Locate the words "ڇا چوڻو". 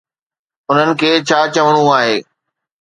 1.27-1.83